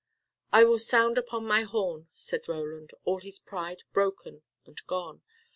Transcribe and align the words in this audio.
"I 0.51 0.63
will 0.63 0.79
sound 0.79 1.19
upon 1.19 1.45
my 1.45 1.61
horn," 1.61 2.07
said 2.15 2.49
Roland, 2.49 2.89
all 3.03 3.19
his 3.21 3.37
pride 3.37 3.83
broken 3.93 4.41
and 4.65 4.81
gone. 4.87 5.21